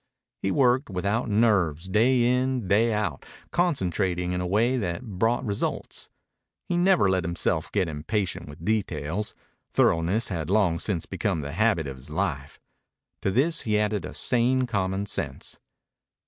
[0.41, 6.09] He worked without nerves, day in, day out, concentrating in a way that brought results.
[6.67, 9.35] He never let himself get impatient with details.
[9.75, 12.59] Thoroughness had long since become the habit of his life.
[13.21, 15.59] To this he added a sane common sense.